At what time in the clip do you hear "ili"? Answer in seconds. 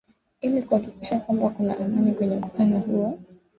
0.41-0.61